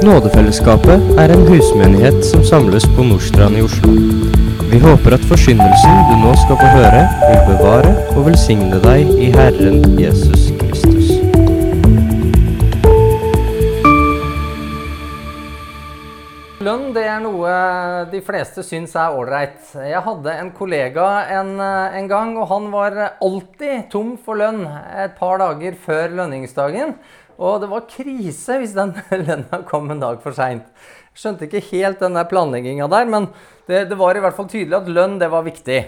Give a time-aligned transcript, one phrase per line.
[0.00, 3.90] Nådefellesskapet er en husmenighet som samles på Nordstrand i Oslo.
[4.70, 9.28] Vi håper at forsyndelsen du nå skal få høre, vil bevare og velsigne deg i
[9.34, 11.12] Herren Jesus Kristus.
[16.64, 17.52] Lønn det er noe
[18.08, 19.60] de fleste syns er ålreit.
[19.84, 21.12] Jeg hadde en kollega
[21.42, 24.64] en, en, gang, og han var alltid tom for lønn
[24.96, 26.96] et par dager før lønningsdagen.
[27.40, 28.92] Og det var krise hvis den
[29.28, 30.66] lønna kom en dag for seint.
[31.16, 33.30] Skjønte ikke helt den der planlegginga der, men
[33.66, 35.80] det, det, var i hvert fall tydelig at lønn det var viktig.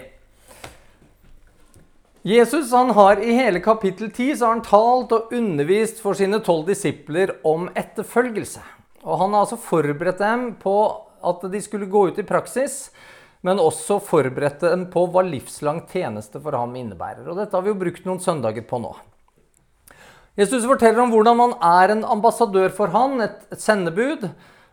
[2.23, 6.39] Jesus han har i hele kapittel 10 så har han talt og undervist for sine
[6.43, 8.63] tolv disipler om etterfølgelse.
[9.03, 10.77] Og han har altså forberedt dem på
[11.23, 12.87] at de skulle gå ut i praksis,
[13.43, 17.27] men også forberedt dem på hva livslang tjeneste for ham innebærer.
[17.27, 18.93] Og dette har vi jo brukt noen søndager på nå.
[20.33, 24.25] Jesus forteller om hvordan man er en ambassadør for han, et, et sendebud,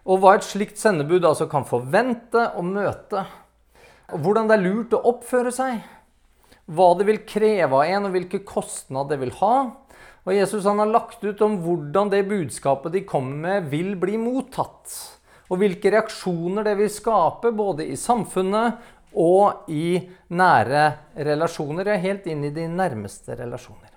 [0.09, 3.27] og hva et slikt sendebud altså kan forvente og møte.
[4.11, 5.83] Og hvordan det er lurt å oppføre seg.
[6.71, 9.55] Hva det vil kreve av en, og hvilke kostnader det vil ha.
[10.25, 14.17] Og Jesus han har lagt ut om hvordan det budskapet de kommer med, vil bli
[14.21, 14.97] mottatt.
[15.51, 18.81] Og hvilke reaksjoner det vil skape både i samfunnet
[19.13, 19.99] og i
[20.33, 20.85] nære
[21.29, 21.93] relasjoner.
[21.93, 23.90] Ja, helt inn i de nærmeste relasjoner.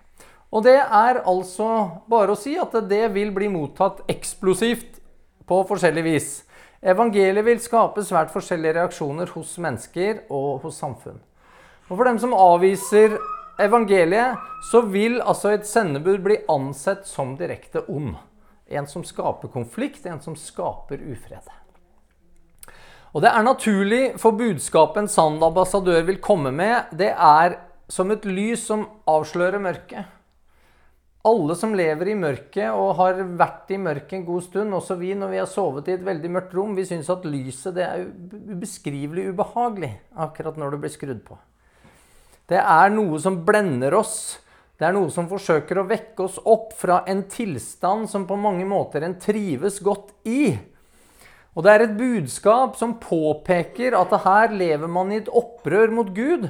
[0.53, 1.67] Og det er altså
[2.09, 4.99] bare å si at det vil bli mottatt eksplosivt
[5.49, 6.27] på forskjellig vis.
[6.83, 11.17] Evangeliet vil skape svært forskjellige reaksjoner hos mennesker og hos samfunn.
[11.89, 13.17] Og for dem som avviser
[13.63, 14.37] evangeliet,
[14.69, 18.13] så vil altså et sendebud bli ansett som direkte ond.
[18.69, 21.49] En som skaper konflikt, en som skaper ufred.
[23.13, 27.59] Og Det er naturlig for budskapet en sann ambassadør vil komme med, det er
[27.89, 30.09] som et lys som avslører mørket.
[31.23, 35.13] Alle som lever i mørket og har vært i mørket en god stund, også vi
[35.15, 38.03] når vi har sovet i et veldig mørkt rom, vi syns at lyset det er
[38.51, 41.39] ubeskrivelig ubehagelig akkurat når det blir skrudd på.
[42.51, 44.17] Det er noe som blender oss.
[44.75, 48.65] Det er noe som forsøker å vekke oss opp fra en tilstand som på mange
[48.67, 50.57] måter en trives godt i.
[51.53, 56.09] Og det er et budskap som påpeker at her lever man i et opprør mot
[56.11, 56.49] Gud,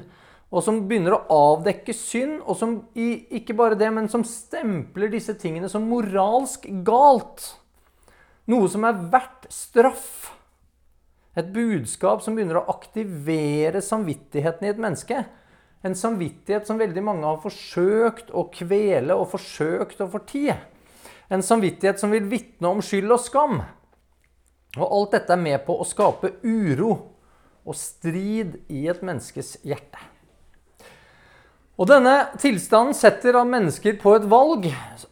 [0.54, 5.34] og som begynner å avdekke synd, og som ikke bare det, men som stempler disse
[5.42, 7.48] tingene som moralsk galt.
[8.54, 10.30] Noe som er verdt straff.
[11.34, 15.24] Et budskap som begynner å aktivere samvittigheten i et menneske.
[15.82, 20.54] En samvittighet som veldig mange har forsøkt å kvele og forsøkt å fortie.
[21.34, 23.64] En samvittighet som vil vitne om skyld og skam.
[24.78, 26.94] Og alt dette er med på å skape uro
[27.64, 30.13] og strid i et menneskes hjerte.
[31.74, 34.68] Og denne tilstanden setter av mennesker på et valg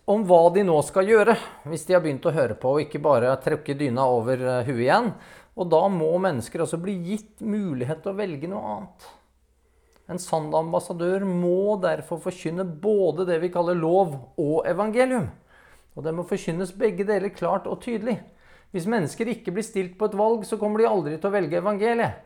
[0.05, 1.33] om hva de nå skal gjøre,
[1.65, 4.83] hvis de har begynt å høre på og ikke bare trekke dyna over eh, huet
[4.83, 5.09] igjen.
[5.57, 9.09] Og da må mennesker altså bli gitt mulighet til å velge noe annet.
[10.11, 15.31] En sann ambassadør må derfor forkynne både det vi kaller lov og evangelium.
[15.97, 18.19] Og det må forkynnes begge deler klart og tydelig.
[18.69, 21.57] Hvis mennesker ikke blir stilt på et valg, så kommer de aldri til å velge
[21.57, 22.21] evangeliet.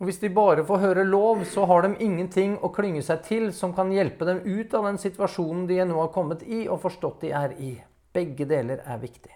[0.00, 3.46] Og Hvis de bare får høre lov, så har de ingenting å klynge seg til
[3.54, 7.22] som kan hjelpe dem ut av den situasjonen de nå har kommet i og forstått
[7.22, 7.76] de er i.
[8.14, 9.30] Begge deler er viktig.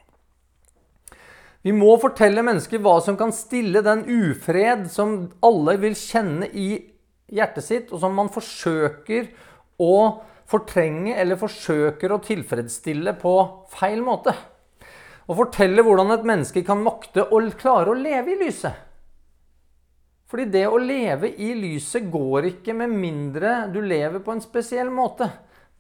[1.62, 6.68] Vi må fortelle mennesker hva som kan stille den ufred som alle vil kjenne i
[7.34, 9.30] hjertet sitt, og som man forsøker
[9.78, 9.94] å
[10.48, 13.34] fortrenge eller forsøker å tilfredsstille på
[13.74, 14.34] feil måte.
[15.28, 18.87] Og fortelle hvordan et menneske kan makte å klare å leve i lyset.
[20.28, 24.90] Fordi det å leve i lyset går ikke med mindre du lever på en spesiell
[24.92, 25.30] måte.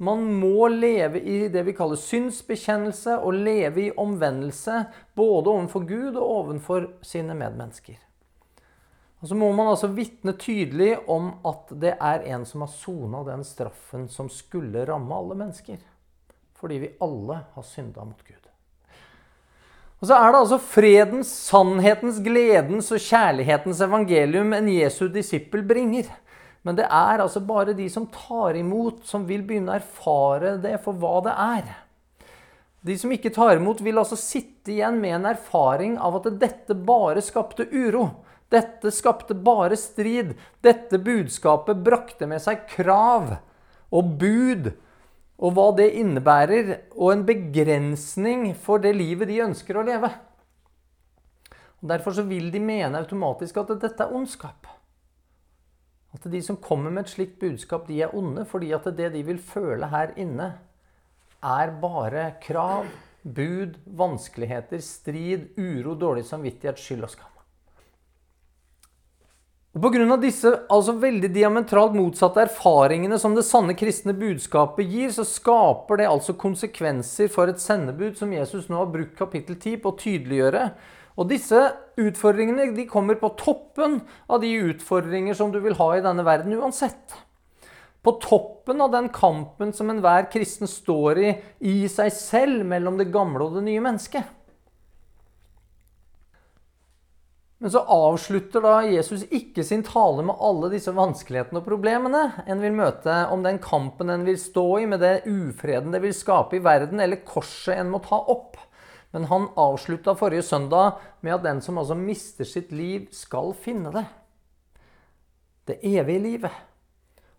[0.00, 4.84] Man må leve i det vi kaller synsbekjennelse, og leve i omvendelse
[5.18, 7.98] både overfor Gud og overfor sine medmennesker.
[9.18, 13.24] Og så må man altså vitne tydelig om at det er en som har sona
[13.26, 15.80] den straffen som skulle ramme alle mennesker.
[16.58, 18.47] Fordi vi alle har synda mot Gud.
[19.98, 26.06] Og så er det altså fredens, sannhetens, gledens og kjærlighetens evangelium en Jesu disippel bringer.
[26.62, 30.76] Men det er altså bare de som tar imot, som vil begynne å erfare det
[30.84, 31.68] for hva det er.
[32.86, 36.78] De som ikke tar imot, vil altså sitte igjen med en erfaring av at dette
[36.78, 38.06] bare skapte uro.
[38.52, 40.36] Dette skapte bare strid.
[40.64, 43.34] Dette budskapet brakte med seg krav
[43.90, 44.70] og bud
[45.38, 50.10] og hva det innebærer, og en begrensning for det livet de ønsker å leve.
[51.78, 54.66] Og Derfor så vil de mene automatisk at dette er ondskap.
[56.16, 59.22] At de som kommer med et slikt budskap, de er onde fordi at det de
[59.28, 60.56] vil føle her inne,
[61.38, 62.88] er bare krav
[63.22, 67.37] bud, vanskeligheter, strid, uro, dårlig samvittighet, skyld og skam.
[69.76, 70.16] Og Pga.
[70.16, 76.08] disse altså veldig diametralt motsatte erfaringene som det sanne kristne budskapet gir, så skaper det
[76.08, 80.64] altså konsekvenser for et sendebud som Jesus nå har brukt kapittel 10 på å tydeliggjøre.
[81.18, 81.60] Og disse
[82.00, 84.00] utfordringene de kommer på toppen
[84.30, 87.18] av de utfordringer som du vil ha i denne verden uansett.
[88.00, 91.30] På toppen av den kampen som enhver kristen står i
[91.60, 94.37] i seg selv mellom det gamle og det nye mennesket.
[97.58, 102.62] Men så avslutter da Jesus ikke sin tale med alle disse vanskelighetene og problemene en
[102.62, 106.60] vil møte, om den kampen en vil stå i, med det ufreden det vil skape
[106.60, 108.54] i verden, eller korset en må ta opp.
[109.10, 113.90] Men han avslutta forrige søndag med at den som altså mister sitt liv, skal finne
[113.96, 114.06] det.
[115.66, 116.64] Det evige livet.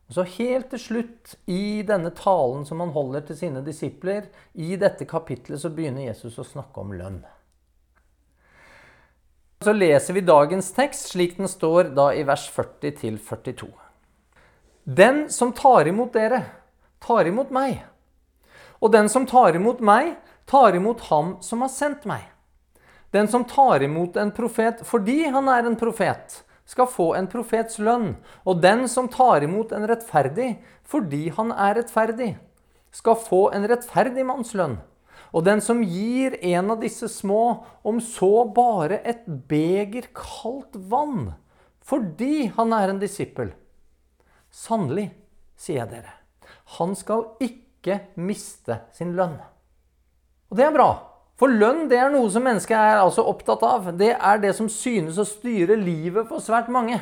[0.10, 4.28] Og så helt til slutt, i denne talen som han holder til sine disipler,
[4.58, 7.22] i dette kapitlet så begynner Jesus å snakke om lønn.
[9.64, 13.68] Så leser vi dagens tekst slik den står da i vers 40 til 42.
[14.88, 16.46] Den som tar imot dere,
[17.04, 17.82] tar imot meg.
[18.80, 20.14] Og den som tar imot meg,
[20.48, 22.24] tar imot ham som har sendt meg.
[23.12, 27.82] Den som tar imot en profet fordi han er en profet, skal få en profets
[27.84, 28.14] lønn.
[28.48, 30.54] Og den som tar imot en rettferdig
[30.88, 32.38] fordi han er rettferdig,
[32.96, 34.80] skal få en rettferdig manns lønn.
[35.34, 41.34] Og den som gir en av disse små, om så bare et beger kaldt vann,
[41.86, 43.54] fordi han er en disippel
[44.50, 45.12] Sannelig,
[45.54, 46.16] sier jeg dere,
[46.80, 49.38] han skal ikke miste sin lønn.
[50.50, 50.90] Og det er bra.
[51.40, 53.92] For lønn det er noe som mennesket er altså opptatt av.
[53.96, 56.98] Det er det som synes å styre livet for svært mange.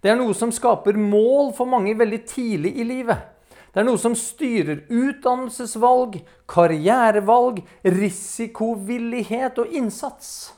[0.00, 3.20] Det er noe som skaper mål for mange veldig tidlig i livet.
[3.70, 6.18] Det er noe som styrer utdannelsesvalg,
[6.50, 10.52] karrierevalg, risikovillighet og innsats.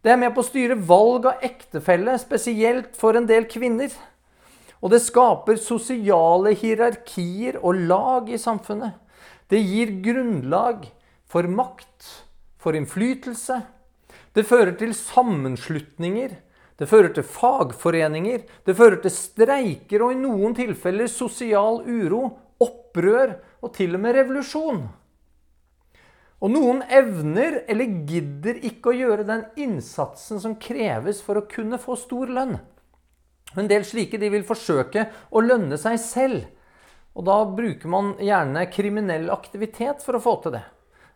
[0.00, 3.92] Det er med på å styre valg av ektefelle, spesielt for en del kvinner.
[4.80, 8.96] Og det skaper sosiale hierarkier og lag i samfunnet.
[9.50, 10.86] Det gir grunnlag
[11.28, 12.06] for makt,
[12.56, 13.60] for innflytelse.
[14.32, 16.36] Det fører til sammenslutninger
[16.76, 22.28] det fører til fagforeninger, det fører til streiker og i noen tilfeller sosial uro,
[22.60, 24.82] opprør og til og med revolusjon.
[26.44, 31.80] Og noen evner eller gidder ikke å gjøre den innsatsen som kreves for å kunne
[31.80, 32.58] få stor lønn.
[33.56, 36.44] En del slike de vil forsøke å lønne seg selv.
[37.16, 40.64] Og da bruker man gjerne kriminell aktivitet for å få til det.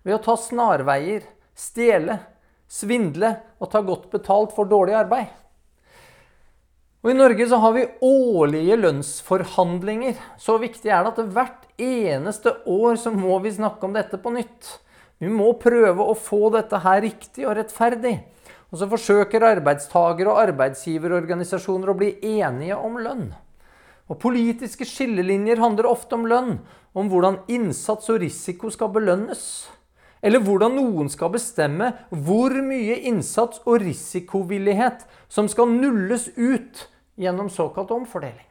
[0.07, 2.17] Ved å ta snarveier, stjele,
[2.71, 5.29] svindle og ta godt betalt for dårlig arbeid.
[7.01, 10.19] Og I Norge så har vi årlige lønnsforhandlinger.
[10.37, 14.33] Så viktig er det at hvert eneste år så må vi snakke om dette på
[14.35, 14.75] nytt.
[15.21, 18.19] Vi må prøve å få dette her riktig og rettferdig.
[18.69, 23.31] Og så forsøker arbeidstager- og arbeidsgiverorganisasjoner å bli enige om lønn.
[24.11, 26.59] Og Politiske skillelinjer handler ofte om lønn,
[26.93, 29.71] om hvordan innsats og risiko skal belønnes.
[30.21, 36.90] Eller hvordan noen skal bestemme hvor mye innsats og risikovillighet som skal nulles ut
[37.21, 38.47] gjennom såkalt omfordeling.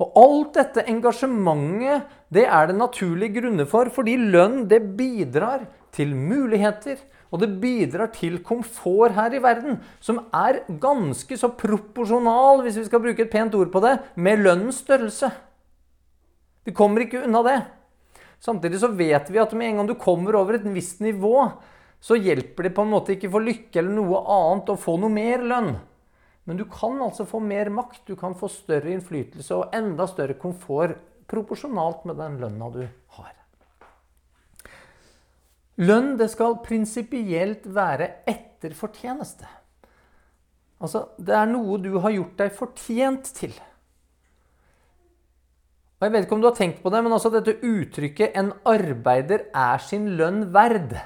[0.00, 6.14] Og alt dette engasjementet det er det naturlige grunner for, fordi lønn det bidrar til
[6.16, 6.96] muligheter.
[7.32, 12.88] Og det bidrar til komfort her i verden, som er ganske så proporsjonal, hvis vi
[12.88, 15.30] skal bruke et pent ord på det, med lønnens størrelse.
[16.68, 17.56] Vi kommer ikke unna det.
[18.42, 21.46] Samtidig så vet vi at med en gang du kommer over et visst nivå,
[22.02, 25.12] så hjelper det på en måte ikke for lykke eller noe annet å få noe
[25.12, 25.76] mer lønn.
[26.44, 30.34] Men du kan altså få mer makt, du kan få større innflytelse og enda større
[30.34, 30.98] komfort
[31.30, 32.82] proporsjonalt med den lønna du
[33.16, 33.32] har.
[35.80, 39.48] Lønn det skal prinsipielt være etter fortjeneste.
[40.82, 43.54] Altså, det er noe du har gjort deg fortjent til.
[45.96, 48.52] Og jeg vet ikke om du har tenkt på det, men altså dette uttrykket 'en
[48.66, 50.98] arbeider er sin lønn verd',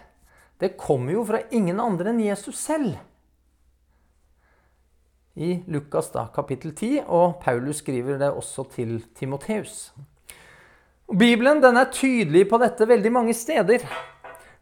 [0.58, 2.96] det kommer jo fra ingen andre enn Jesus selv.
[5.36, 9.90] I Lukas da, kapittel 10, og Paulus skriver det også til Timoteus.
[11.12, 13.84] Bibelen den er tydelig på dette veldig mange steder.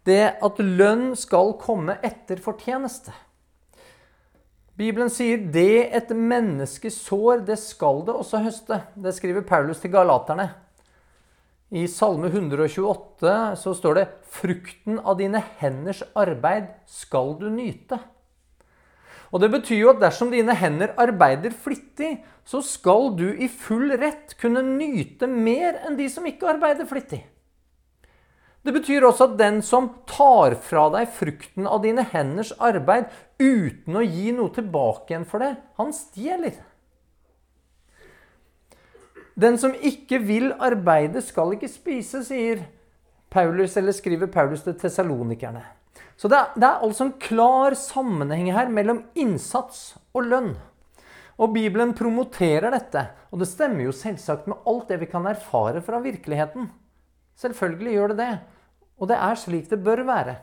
[0.04, 3.14] Det at lønn skal komme etter fortjeneste.
[4.75, 8.81] Bibelen sier 'det et menneske sår, det skal det også høste'.
[8.97, 10.50] Det skriver Paulus til galaterne.
[11.71, 18.00] I Salme 128 så står det 'frukten av dine henders arbeid skal du nyte'.
[19.35, 23.91] Og Det betyr jo at dersom dine hender arbeider flittig, så skal du i full
[23.99, 27.25] rett kunne nyte mer enn de som ikke arbeider flittig.
[28.64, 33.11] Det betyr også at den som tar fra deg frukten av dine henders arbeid
[33.43, 35.50] uten å gi noe tilbake igjen for det,
[35.83, 36.55] han stjeler.
[39.35, 42.62] Den som ikke vil arbeide, skal ikke spise, sier
[43.35, 45.74] Paulus, eller skriver Paulus til tesalonikerne.
[46.16, 50.54] Så det er, det er altså en klar sammenheng her mellom innsats og lønn.
[51.35, 53.09] Og Bibelen promoterer dette.
[53.35, 56.68] Og det stemmer jo selvsagt med alt det vi kan erfare fra virkeligheten.
[57.40, 58.35] Selvfølgelig gjør det det.
[59.02, 60.37] Og det er slik det bør være.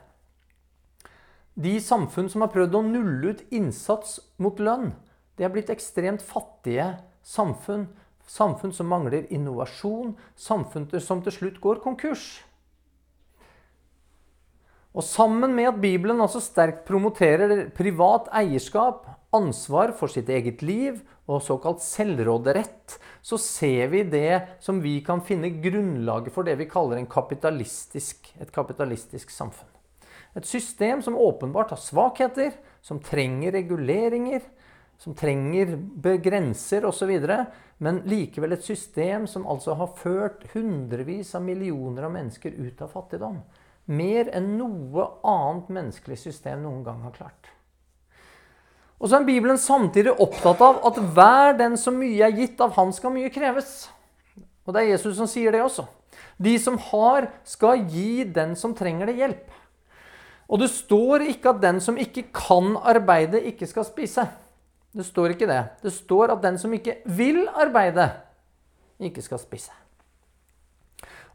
[1.61, 4.93] De samfunn som har prøvd å nulle ut innsats mot lønn,
[5.35, 7.87] de er blitt ekstremt fattige samfunn.
[8.27, 12.43] Samfunn som mangler innovasjon, samfunn som til slutt går konkurs.
[14.91, 20.97] Og sammen med at Bibelen altså sterkt promoterer privat eierskap, ansvar for sitt eget liv
[21.31, 26.67] og såkalt selvråderett, så ser vi det som vi kan finne grunnlaget for det vi
[26.67, 29.69] kaller kapitalistisk, et kapitalistisk samfunn.
[30.35, 32.51] Et system som åpenbart har svakheter,
[32.83, 34.43] som trenger reguleringer,
[34.99, 35.77] som trenger
[36.23, 37.15] grenser osv.,
[37.81, 42.91] men likevel et system som altså har ført hundrevis av millioner av mennesker ut av
[42.93, 43.39] fattigdom.
[43.89, 47.49] Mer enn noe annet menneskelig system noen gang har klart.
[49.01, 52.75] Og så er Bibelen samtidig opptatt av at hver den som mye er gitt av
[52.75, 53.89] han, skal mye kreves.
[54.67, 55.87] Og det er Jesus som sier det også.
[56.37, 59.57] De som har, skal gi den som trenger det, hjelp.
[60.51, 64.27] Og det står ikke at den som ikke kan arbeide, ikke skal spise.
[64.91, 65.61] Det står ikke det.
[65.81, 68.09] Det står at den som ikke vil arbeide,
[69.01, 69.73] ikke skal spise.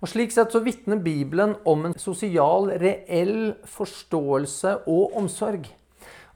[0.03, 5.69] Og Slik sett så vitner Bibelen om en sosial, reell forståelse og omsorg.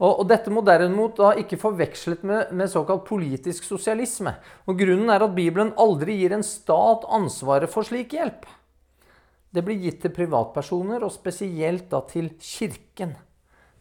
[0.00, 4.32] Og, Dette må derimot da ikke forvekslet med, med, såkalt politisk sosialisme.
[4.64, 8.46] Og Grunnen er at Bibelen aldri gir en stat ansvaret for slik hjelp.
[9.52, 13.12] Det blir gitt til privatpersoner, og spesielt da til Kirken.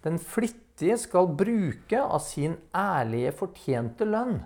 [0.03, 4.41] Den flittige skal bruke av sin ærlige, fortjente lønn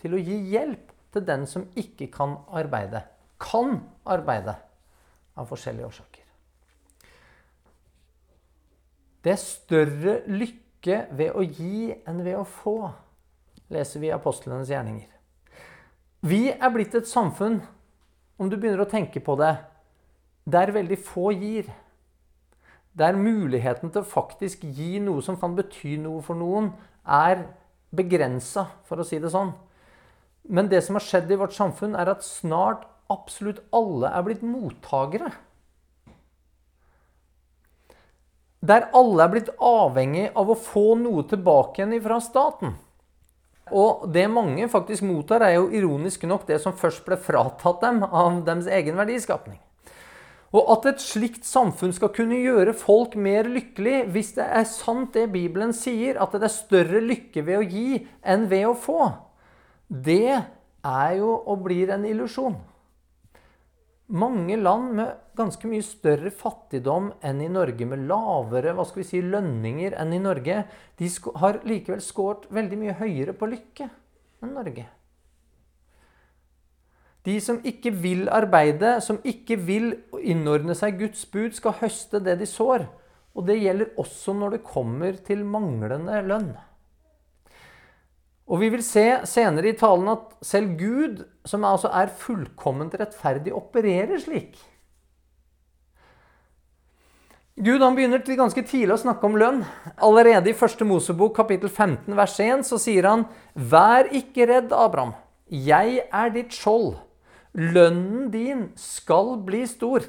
[0.00, 3.04] til å gi hjelp til den som ikke kan arbeide
[3.40, 4.56] kan arbeide
[5.38, 6.26] av forskjellige årsaker.
[9.20, 12.92] Det er større lykke ved å gi enn ved å få,
[13.72, 15.08] leser vi i apostlenes gjerninger.
[16.24, 17.60] Vi er blitt et samfunn,
[18.40, 19.54] om du begynner å tenke på det,
[20.48, 21.68] der veldig få gir.
[22.96, 26.72] Der muligheten til å faktisk gi noe som kan bety noe for noen,
[27.04, 27.44] er
[27.94, 29.52] begrensa, for å si det sånn.
[30.48, 34.44] Men det som har skjedd i vårt samfunn, er at snart absolutt alle er blitt
[34.46, 35.32] mottagere.
[38.60, 42.76] Der alle er blitt avhengig av å få noe tilbake igjen fra staten.
[43.70, 48.02] Og det mange faktisk mottar, er jo ironisk nok det som først ble fratatt dem
[48.04, 49.60] av deres egen verdiskapning.
[50.50, 55.14] Og at et slikt samfunn skal kunne gjøre folk mer lykkelig, hvis det er sant
[55.14, 59.04] det Bibelen sier, at det er større lykke ved å gi enn ved å få,
[59.86, 62.58] det er jo og blir en illusjon.
[64.10, 69.06] Mange land med ganske mye større fattigdom enn i Norge, med lavere hva skal vi
[69.06, 70.64] si, lønninger enn i Norge,
[70.98, 73.86] de har likevel skåret veldig mye høyere på lykke
[74.42, 74.88] enn Norge.
[77.28, 82.38] De som ikke vil arbeide, som ikke vil innordne seg Guds bud, skal høste det
[82.40, 82.88] de sår.
[83.36, 86.50] Og det gjelder også når det kommer til manglende lønn.
[88.50, 93.54] Og vi vil se senere i talen at selv Gud, som altså er fullkomment rettferdig,
[93.54, 94.58] opererer slik.
[97.60, 99.60] Gud han begynner til ganske tidlig å snakke om lønn.
[100.02, 100.82] Allerede i 1.
[100.88, 105.12] Mosebok kapittel 15 vers 1 så sier han Vær ikke redd, Abraham.
[105.50, 106.96] Jeg er ditt skjold.
[107.54, 110.06] Lønnen din skal bli stor.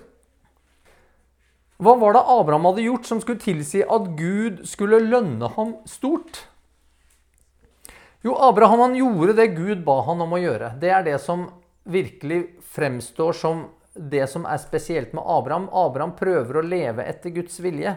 [1.81, 6.45] Hva var det Abraham hadde gjort som skulle tilsi at Gud skulle lønne ham stort?
[8.21, 10.75] Jo, Abraham han gjorde det Gud ba han om å gjøre.
[10.81, 11.47] Det er det som
[11.89, 13.63] virkelig fremstår som
[13.93, 15.67] det som er spesielt med Abraham.
[15.73, 17.95] Abraham prøver å leve etter Guds vilje.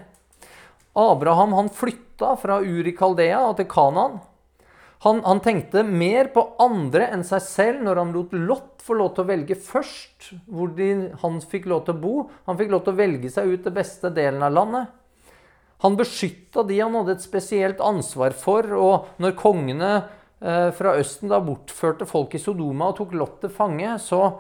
[0.95, 4.23] Abraham han flytta fra Uri Kaldea og til Kanaan.
[5.05, 9.15] Han, han, tenkte mer på andre enn seg selv når han lot Lot få lov
[9.15, 12.15] til å velge først hvor de, han fikk lov til å bo.
[12.49, 14.93] Han fikk lov til å velge seg ut den beste delen av landet.
[15.85, 18.71] Han beskytta de han hadde et spesielt ansvar for.
[18.73, 19.91] Og når kongene
[20.41, 24.39] eh, fra Østen da bortførte folk i Sodoma og tok Lot til fange, så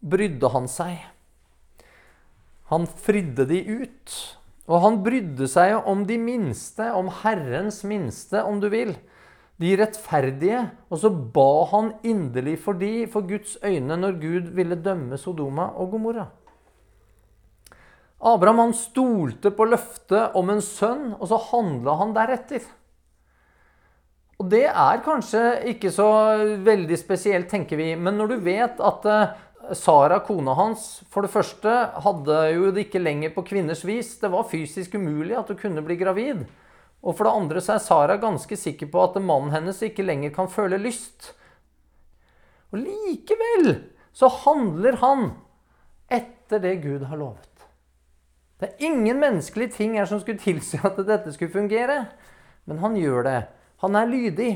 [0.00, 1.04] brydde han seg.
[2.72, 4.16] Han fridde de ut.
[4.66, 8.96] Og han brydde seg om de minste, om Herrens minste, om du vil.
[9.60, 10.64] De rettferdige.
[10.90, 15.70] Og så ba han inderlig for de, for Guds øyne, når Gud ville dømme Sodoma
[15.76, 16.26] og Gomorra.
[18.18, 22.64] Abraham han stolte på løftet om en sønn, og så handla han deretter.
[24.40, 25.42] Og det er kanskje
[25.72, 26.06] ikke så
[26.64, 27.92] veldig spesielt, tenker vi.
[27.96, 29.36] Men når du vet at eh,
[29.76, 31.72] Sara, kona hans, for det første
[32.04, 34.12] hadde jo det ikke lenger på kvinners vis.
[34.20, 36.44] Det var fysisk umulig at hun kunne bli gravid.
[37.02, 40.34] Og for det andre så er Sara ganske sikker på at mannen hennes ikke lenger
[40.36, 41.32] kan føle lyst.
[42.72, 43.72] Og likevel
[44.16, 45.28] så handler han
[46.12, 47.55] etter det Gud har lovet.
[48.56, 52.06] Det er ingen menneskelige ting her som skulle tilsi at dette skulle fungere.
[52.66, 53.40] Men han gjør det.
[53.84, 54.52] Han er lydig.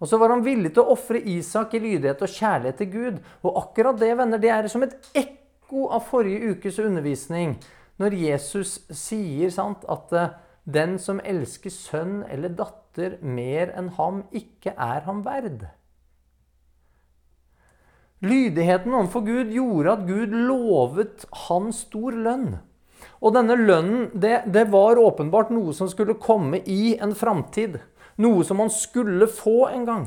[0.00, 3.20] Og så var han villig til å ofre Isak i lydighet og kjærlighet til Gud.
[3.44, 7.54] Og akkurat det venner, det er som et ekko av forrige ukes undervisning.
[8.00, 10.34] Når Jesus sier sant, at eh,
[10.64, 15.68] den som elsker sønn eller datter mer enn ham, ikke er ham verd.
[18.24, 22.54] Lydigheten overfor Gud gjorde at Gud lovet han stor lønn.
[23.22, 27.78] Og denne lønnen, det, det var åpenbart noe som skulle komme i en framtid.
[28.20, 30.04] Noe som han skulle få en gang.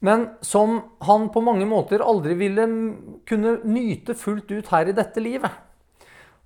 [0.00, 2.64] Men som han på mange måter aldri ville
[3.28, 5.52] kunne nyte fullt ut her i dette livet.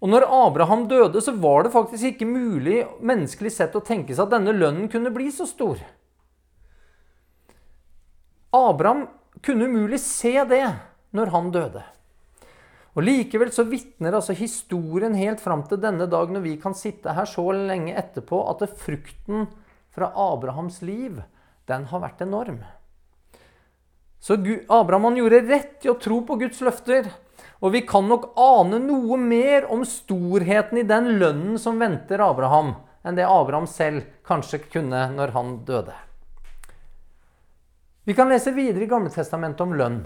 [0.03, 4.27] Og når Abraham døde, så var det faktisk ikke mulig menneskelig sett å tenke seg
[4.27, 5.79] at denne lønnen kunne bli så stor.
[8.55, 9.07] Abraham
[9.43, 10.67] kunne umulig se det
[11.15, 11.87] når han døde.
[12.95, 17.15] Og Likevel så vitner altså historien helt fram til denne dag, når vi kan sitte
[17.17, 19.49] her så lenge etterpå, at frukten
[19.95, 21.19] fra Abrahams liv,
[21.67, 22.63] den har vært enorm.
[24.25, 24.39] Så
[24.73, 27.11] Abraham han gjorde rett i å tro på Guds løfter.
[27.61, 32.73] Og vi kan nok ane noe mer om storheten i den lønnen som venter Abraham,
[33.05, 35.97] enn det Abraham selv kanskje kunne når han døde.
[38.05, 40.03] Vi kan lese videre i Gamletestamentet om lønn.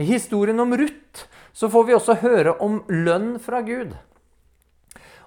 [0.00, 3.92] I historien om Ruth så får vi også høre om lønn fra Gud.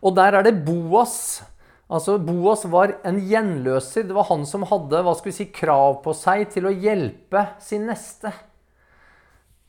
[0.05, 1.43] Og der er det Boas.
[1.85, 4.07] Altså Boas var en gjenløser.
[4.07, 7.47] Det var han som hadde hva skal vi si, krav på seg til å hjelpe
[7.61, 8.33] sin neste.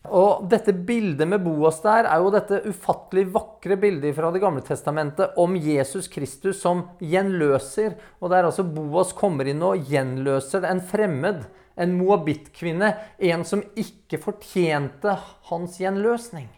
[0.06, 4.62] Og dette bildet med Boas der er jo dette ufattelig vakre bildet fra Det gamle
[4.64, 7.96] testamentet om Jesus Kristus som gjenløser.
[8.20, 11.44] Og der altså Boas kommer inn og gjenløser en fremmed
[11.76, 15.12] en moabittkvinne, en som ikke fortjente
[15.50, 16.48] hans gjenløsning.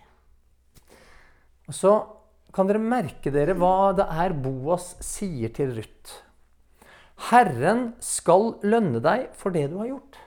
[1.69, 1.97] Og Så
[2.55, 6.23] kan dere merke dere hva det er Boas sier til Ruth.
[7.29, 10.19] Herren skal lønne deg for det du har gjort.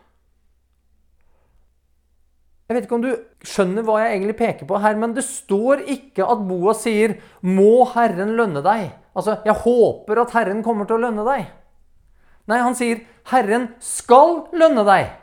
[2.67, 5.81] Jeg vet ikke om du skjønner hva jeg egentlig peker på her, men det står
[5.91, 8.93] ikke at Boas sier 'Må Herren lønne deg'.
[9.15, 11.49] Altså, jeg håper at Herren kommer til å lønne deg.
[12.47, 15.17] Nei, han sier 'Herren skal lønne deg'.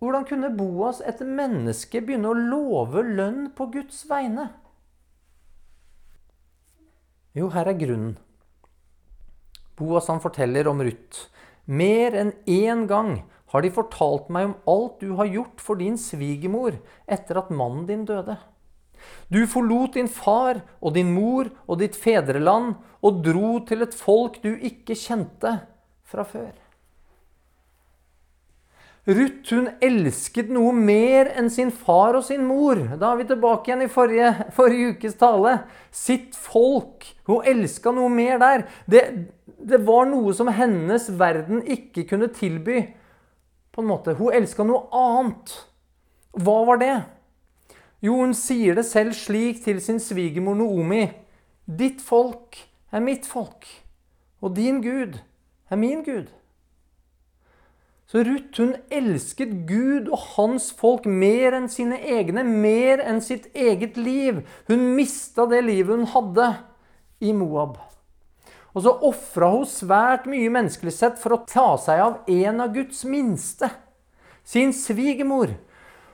[0.00, 4.48] Hvordan kunne Boas, et menneske, begynne å love lønn på Guds vegne?
[7.36, 8.16] Jo, her er grunnen.
[9.76, 11.28] Boas han forteller om Ruth.
[11.66, 13.20] Mer enn én gang
[13.52, 17.86] har de fortalt meg om alt du har gjort for din svigermor etter at mannen
[17.86, 18.38] din døde.
[19.30, 24.40] Du forlot din far og din mor og ditt fedreland og dro til et folk
[24.42, 25.60] du ikke kjente
[26.10, 26.50] fra før.
[29.08, 32.78] Ruth hun elsket noe mer enn sin far og sin mor.
[33.00, 35.54] Da er vi tilbake igjen i forrige, forrige ukes tale.
[35.90, 37.08] Sitt folk.
[37.26, 38.66] Hun elska noe mer der.
[38.84, 39.04] Det,
[39.56, 42.82] det, var noe som hennes verden ikke kunne tilby.
[43.72, 44.14] på en måte.
[44.18, 45.56] Hun elska noe annet.
[46.36, 46.94] Hva var det?
[48.00, 51.04] Jo, hun sier det selv slik til sin svigermor Noomi.
[51.68, 52.56] Ditt folk
[52.90, 53.66] er mitt folk,
[54.40, 55.18] og din Gud
[55.70, 56.30] er min Gud.
[58.10, 63.46] Så Ruth hun elsket Gud og hans folk mer enn sine egne, mer enn sitt
[63.54, 64.40] eget liv.
[64.66, 66.48] Hun mista det livet hun hadde
[67.22, 67.76] i Moab.
[68.74, 72.74] Og så ofra hun svært mye menneskelig sett for å ta seg av en av
[72.74, 73.70] Guds minste,
[74.42, 75.54] sin svigermor.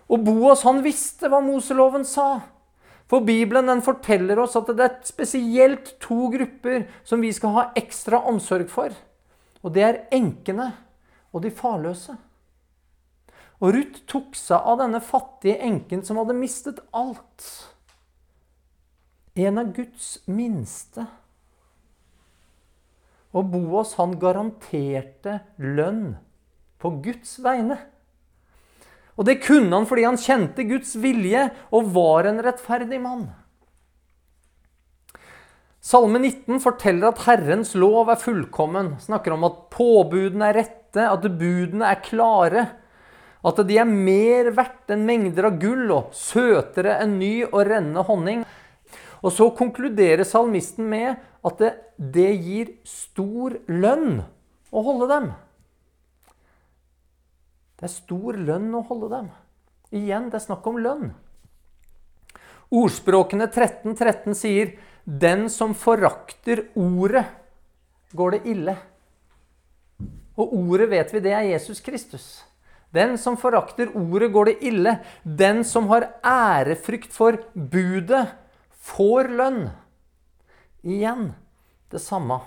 [0.07, 2.45] Og Boas han visste hva Moseloven sa.
[3.07, 7.64] For Bibelen den forteller oss at det er spesielt to grupper som vi skal ha
[7.79, 8.95] ekstra omsorg for.
[9.62, 10.73] Og det er enkene
[11.35, 12.16] og de farløse.
[13.62, 17.47] Og Ruth tok seg av denne fattige enken som hadde mistet alt.
[19.37, 21.07] En av Guds minste.
[23.37, 26.16] Og Boas han garanterte lønn
[26.81, 27.79] på Guds vegne.
[29.16, 33.29] Og det kunne han fordi han kjente Guds vilje og var en rettferdig mann.
[35.87, 38.96] Salme 19 forteller at Herrens lov er fullkommen.
[39.00, 42.64] Snakker om at påbudene er rette, at budene er klare.
[43.46, 48.02] At de er mer verdt enn mengder av gull og søtere enn ny og rennende
[48.09, 48.42] honning.
[49.22, 51.14] Og så konkluderer salmisten med
[51.46, 54.24] at det, det gir stor lønn
[54.74, 55.31] å holde dem.
[57.77, 59.31] Det er stor lønn å holde dem.
[59.93, 61.11] Igjen, det er snakk om lønn.
[62.75, 64.73] Ordspråkene 13.13 13 sier
[65.07, 67.27] 'Den som forakter ordet,
[68.12, 68.77] går det ille'.
[70.37, 72.45] Og ordet vet vi, det er Jesus Kristus.
[72.93, 74.99] Den som forakter ordet, går det ille.
[75.25, 78.27] Den som har ærefrykt for budet,
[78.81, 79.71] får lønn.
[80.85, 81.35] Igjen
[81.91, 82.41] det samme.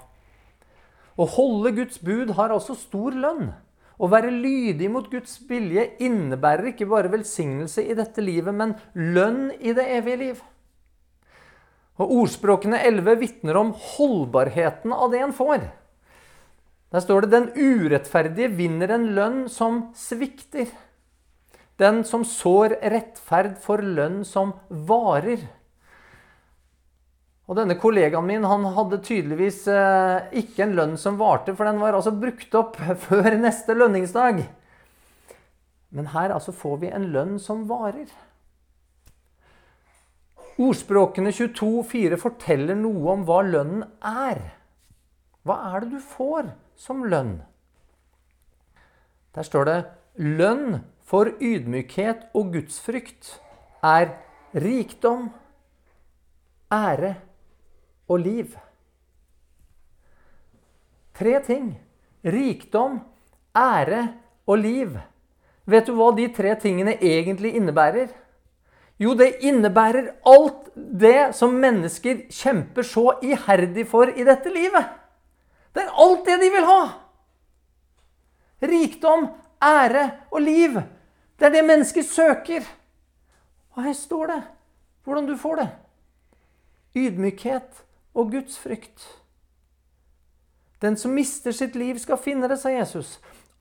[1.19, 3.51] Å holde Guds bud har altså stor lønn.
[3.99, 9.49] Å være lydig mot Guds vilje innebærer ikke bare velsignelse i dette livet, men lønn
[9.59, 10.43] i det evige liv.
[11.99, 15.67] Og Ordspråkene 11 vitner om holdbarheten av det en får.
[16.89, 20.71] Der står det 'Den urettferdige vinner en lønn som svikter'.
[21.77, 25.39] Den som sår rettferd, får lønn som varer.
[27.49, 31.79] Og denne kollegaen min han hadde tydeligvis eh, ikke en lønn som varte, for den
[31.81, 34.43] var altså brukt opp før neste lønningsdag.
[35.89, 38.11] Men her altså får vi en lønn som varer.
[40.61, 44.43] Ordspråkene 22,4 forteller noe om hva lønnen er.
[45.47, 47.39] Hva er det du får som lønn?
[49.33, 49.77] Der står det
[50.21, 53.31] lønn for ydmykhet og gudsfrykt
[53.81, 54.11] er
[54.53, 55.31] rikdom,
[56.69, 57.15] ære
[58.09, 58.57] og liv.
[61.15, 61.71] Tre ting.
[62.25, 62.99] Rikdom,
[63.55, 64.01] ære
[64.47, 64.97] og liv.
[65.69, 68.09] Vet du hva de tre tingene egentlig innebærer?
[68.99, 74.89] Jo, det innebærer alt det som mennesker kjemper så iherdig for i dette livet.
[75.71, 76.81] Det er alt det de vil ha.
[78.59, 79.29] Rikdom,
[79.63, 80.81] ære og liv.
[81.39, 82.65] Det er det mennesker søker.
[83.77, 84.41] Og her står det
[85.03, 85.69] hvordan du får det.
[86.95, 89.05] Ydmykhet, og Guds frykt.
[90.79, 93.17] Den som mister sitt liv, skal finne det, sa Jesus.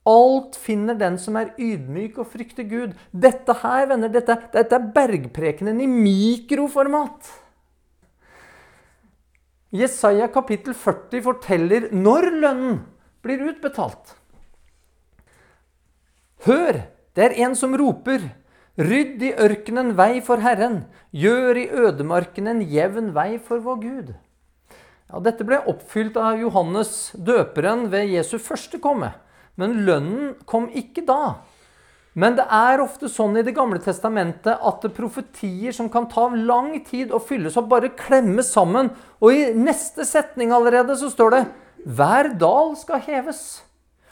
[0.07, 2.95] Alt finner den som er ydmyk og frykter Gud.
[3.11, 7.27] Dette her, venner, dette, dette er bergprekenen i mikroformat.
[9.75, 12.79] Jesaja kapittel 40 forteller når lønnen
[13.21, 14.15] blir utbetalt.
[16.47, 18.23] Hør, det er en som roper.
[18.79, 20.85] Rydd i ørkenen vei for Herren.
[21.11, 24.11] Gjør i ødemarken en jevn vei for vår Gud.
[25.09, 29.15] Ja, dette ble oppfylt av Johannes døperen ved Jesu første komme.
[29.57, 31.39] Men lønnen kom ikke da.
[32.13, 36.27] Men det er ofte sånn i Det gamle testamentet at det profetier som kan ta
[36.33, 38.91] lang tid å fylles opp, bare klemmes sammen.
[39.17, 41.41] Og i neste setning allerede så står det
[41.85, 43.63] hver dal skal heves.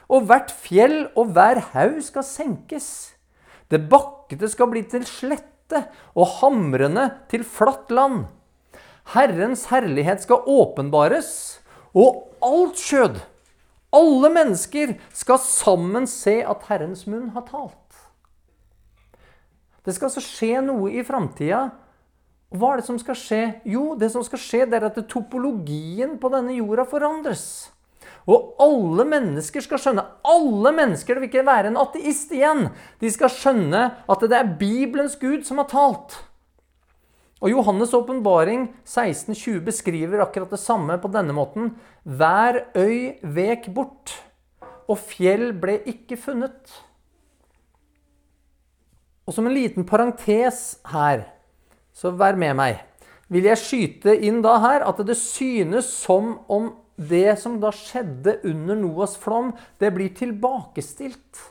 [0.09, 2.89] Og hvert fjell og hver haug skal senkes.
[3.69, 5.83] Det bakkete skal bli til slette,
[6.15, 8.23] og hamrende til flatt land.
[9.13, 11.31] Herrens herlighet skal åpenbares,
[11.95, 13.21] og alt skjød,
[13.95, 18.01] alle mennesker, skal sammen se at Herrens munn har talt.
[19.87, 21.69] Det skal altså skje noe i framtida.
[22.51, 23.41] Hva er det som skal skje?
[23.67, 27.45] Jo, det som skal skje, det er at topologien på denne jorda forandres.
[28.27, 32.65] Og alle mennesker skal skjønne Alle mennesker, det vil ikke være en ateist igjen.
[32.99, 36.17] De skal skjønne at det er Bibelens Gud som har talt.
[37.37, 41.75] Og Johannes' åpenbaring 1620 beskriver akkurat det samme på denne måten.
[42.01, 44.15] Hver øy vek bort,
[44.87, 46.73] og fjell ble ikke funnet.
[49.27, 51.27] Og som en liten parentes her,
[51.93, 52.81] så vær med meg,
[53.27, 58.39] vil jeg skyte inn da her at det synes som om det som da skjedde
[58.47, 61.43] under Noas flom, det blir tilbakestilt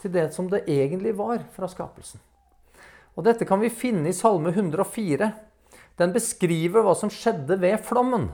[0.00, 2.22] til det som det egentlig var fra skapelsen.
[3.16, 5.30] Og Dette kan vi finne i Salme 104.
[5.96, 8.28] Den beskriver hva som skjedde ved flommen.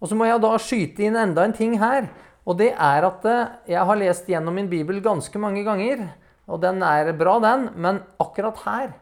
[0.00, 2.08] Og Så må jeg da skyte inn enda en ting her.
[2.44, 6.08] Og det er at eh, jeg har lest gjennom min bibel ganske mange ganger.
[6.48, 7.70] Og den er bra, den.
[7.76, 8.94] Men akkurat her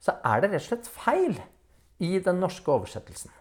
[0.00, 1.36] så er det rett og slett feil
[2.00, 3.32] i den norske oversettelsen.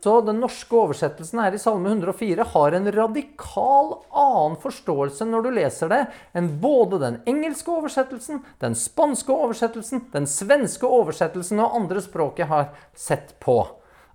[0.00, 5.50] Så den norske oversettelsen her i Salme 104 har en radikal annen forståelse når du
[5.58, 5.98] leser det,
[6.32, 12.48] enn både den engelske oversettelsen, den spanske oversettelsen, den svenske oversettelsen og andre språk jeg
[12.48, 13.58] har sett på.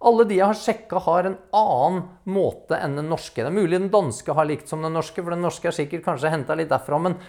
[0.05, 2.01] Alle de jeg har sjekka, har en annen
[2.33, 3.43] måte enn den norske.
[3.43, 6.05] Det er mulig den danske har likt som den norske, for den norske er sikkert
[6.09, 6.97] kanskje henta litt derfra.
[6.97, 7.21] men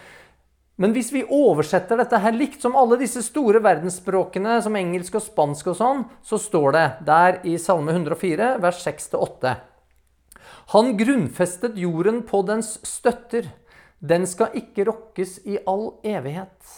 [0.76, 5.24] men hvis vi oversetter dette her likt som alle disse store verdensspråkene, som engelsk og
[5.24, 9.54] spansk og sånn, så står det der i Salme 104, vers 6-8.
[10.74, 13.48] Han grunnfestet jorden på dens støtter.
[14.04, 16.74] Den skal ikke rokkes i all evighet.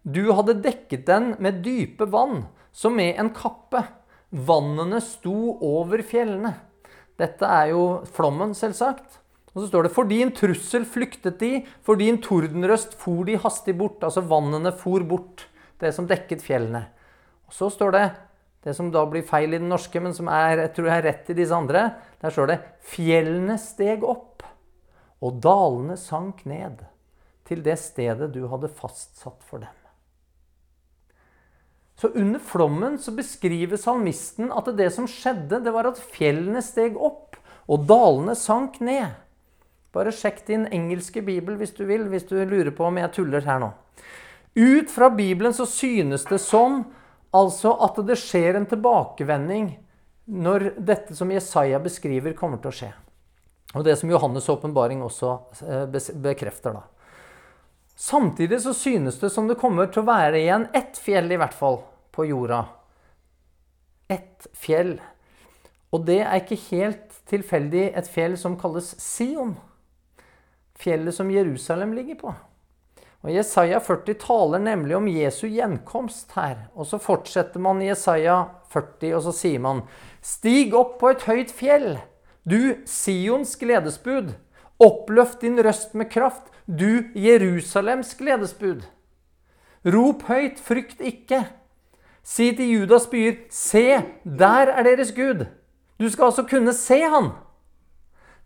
[0.00, 2.46] Du hadde dekket den med dype vann.
[2.72, 3.82] som med en kappe.
[4.30, 6.54] Vannene sto over fjellene.
[7.18, 9.18] Dette er jo flommen, selvsagt.
[9.50, 13.76] Og så står det For din trussel flyktet de, for din tordenrøst for de hastig
[13.78, 14.02] bort.
[14.06, 15.46] Altså vannene for bort,
[15.82, 16.84] det som dekket fjellene.
[17.50, 18.04] Og så står det
[18.60, 21.06] det som da blir feil i den norske, men som er, jeg tror jeg er
[21.08, 21.86] rett i disse andre.
[22.20, 22.60] Der står det
[22.92, 24.44] Fjellene steg opp,
[25.24, 26.84] og dalene sank ned
[27.48, 29.76] til det stedet du hadde fastsatt for dem.
[32.00, 36.96] Så under flommen så beskriver salmisten at det som skjedde, det var at fjellene steg
[36.96, 37.36] opp,
[37.68, 39.18] og dalene sank ned.
[39.94, 43.46] Bare sjekk din engelske bibel hvis du vil, hvis du lurer på om jeg tuller
[43.46, 43.72] her nå.
[44.54, 46.84] Ut fra Bibelen så synes det som
[47.34, 49.72] altså at det skjer en tilbakevending
[50.30, 52.90] når dette som Jesaja beskriver, kommer til å skje.
[53.74, 55.30] Og det som Johannes' åpenbaring også
[55.66, 56.74] eh, bekrefter.
[56.74, 56.82] da.
[57.94, 61.54] Samtidig så synes det som det kommer til å være igjen ett fjell, i hvert
[61.54, 61.82] fall,
[62.14, 62.64] på jorda.
[64.10, 64.96] Ett fjell.
[65.94, 69.56] Og det er ikke helt tilfeldig et fjell som kalles Sion.
[70.80, 72.34] Fjellet som Jerusalem ligger på.
[73.20, 76.70] Og Jesaja 40 taler nemlig om Jesu gjenkomst her.
[76.72, 79.82] Og så fortsetter man i Jesaja 40, og så sier man
[80.24, 81.98] Stig opp på et høyt fjell,
[82.48, 84.32] du Sions gledesbud.
[84.80, 88.86] Oppløft din røst med kraft, du Jerusalems gledesbud.
[89.84, 91.44] Rop høyt, frykt ikke.
[92.24, 95.44] Si til Judas byer, se, der er deres Gud.
[96.00, 97.32] Du skal altså kunne se han.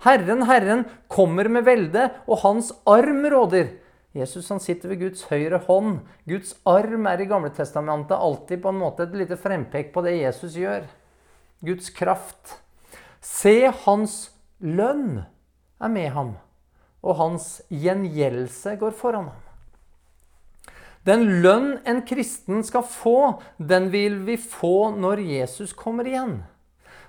[0.02, 3.70] Herren, Herren kommer med velde, og hans arm råder.
[4.14, 6.02] Jesus han sitter ved Guds høyre hånd.
[6.28, 10.18] Guds arm er i Gamle Testamentet alltid på en måte et lite frempek på det
[10.20, 10.86] Jesus gjør.
[11.64, 12.58] Guds kraft.
[13.24, 14.18] Se, hans
[14.60, 15.24] lønn
[15.82, 16.34] er med ham,
[17.02, 19.40] og hans gjengjeldelse går foran ham.
[21.04, 26.38] Den lønn en kristen skal få, den vil vi få når Jesus kommer igjen.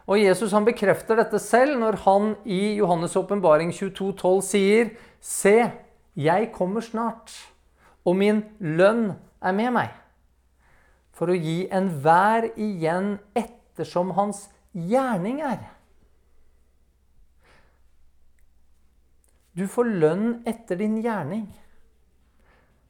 [0.06, 5.56] Og Jesus han bekrefter dette selv når han i Johannes' åpenbaring 22,12 sier Se,
[6.16, 7.34] jeg kommer snart,
[8.06, 9.90] og min lønn er med meg,
[11.16, 15.66] for å gi enhver igjen ettersom hans gjerning er.
[19.56, 21.48] Du får lønn etter din gjerning.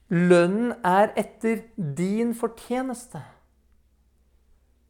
[0.10, 3.21] Lønnen er etter din fortjeneste.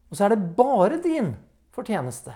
[0.10, 1.36] Og så er det bare din
[1.76, 2.34] fortjeneste.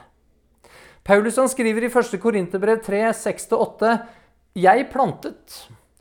[1.03, 2.19] Paulus han skriver i 1.
[2.21, 3.97] Korinterbrev 3, 6-8.:
[4.53, 5.55] Jeg plantet,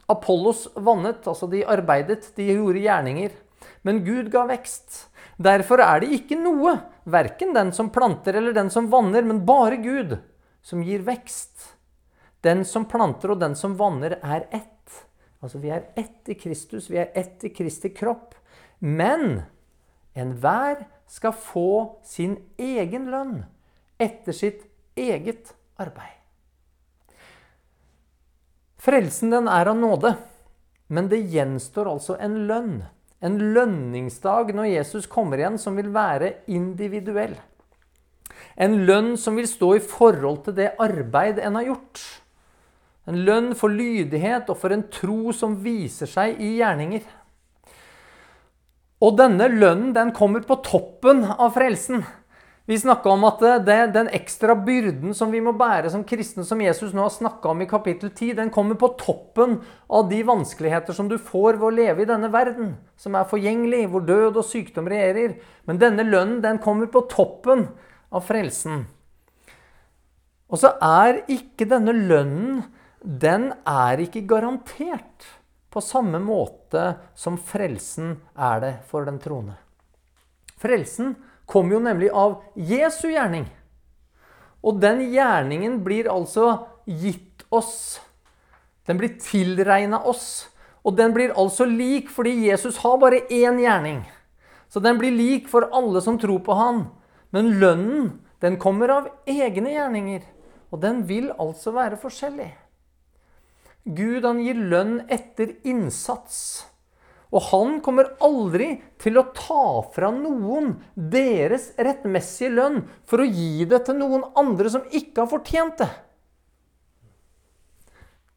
[0.08, 3.32] Apollos vannet, altså de arbeidet, de gjorde gjerninger.
[3.86, 5.06] Men Gud ga vekst.
[5.38, 6.74] Derfor er det ikke noe,
[7.06, 10.16] verken den som planter eller den som vanner, men bare Gud,
[10.62, 11.76] som gir vekst.
[12.42, 15.04] Den som planter og den som vanner, er ett.
[15.38, 18.34] Altså, vi er ett i Kristus, vi er ett i Kristi kropp.
[18.78, 19.44] Men
[20.18, 23.40] enhver skal få sin egen lønn
[23.98, 24.64] etter sitt
[24.98, 26.14] eget arbeid.
[28.78, 30.14] Frelsen den er av nåde,
[30.88, 32.76] men det gjenstår altså en lønn.
[33.18, 37.34] En lønningsdag når Jesus kommer igjen, som vil være individuell.
[38.54, 42.04] En lønn som vil stå i forhold til det arbeid en har gjort.
[43.08, 47.02] En lønn for lydighet og for en tro som viser seg i gjerninger.
[48.98, 52.02] Og denne lønnen den kommer på toppen av frelsen.
[52.68, 56.60] Vi snakka om at det, den ekstra byrden som vi må bære som kristne, som
[56.60, 59.54] Jesus nå har snakka om i kapittel 10, den kommer på toppen
[59.88, 63.86] av de vanskeligheter som du får ved å leve i denne verden, som er forgjengelig,
[63.88, 65.38] hvor død og sykdom regjerer.
[65.64, 67.70] Men denne lønnen den kommer på toppen
[68.12, 68.84] av frelsen.
[70.52, 72.66] Og så er ikke denne lønnen
[73.00, 75.37] den er ikke garantert
[75.70, 79.56] på samme måte som frelsen er det for den troende.
[80.58, 81.14] Frelsen
[81.48, 83.46] kom jo nemlig av Jesu gjerning.
[84.64, 88.00] Og den gjerningen blir altså gitt oss.
[88.88, 90.48] Den blir tilregna oss.
[90.82, 94.02] Og den blir altså lik fordi Jesus har bare én gjerning.
[94.68, 96.86] Så den blir lik for alle som tror på han.
[97.30, 100.24] Men lønnen, den kommer av egne gjerninger.
[100.72, 102.50] Og den vil altså være forskjellig.
[103.84, 106.66] Gud han gir lønn etter innsats.
[107.28, 113.66] Og han kommer aldri til å ta fra noen deres rettmessige lønn for å gi
[113.68, 115.90] det til noen andre som ikke har fortjent det.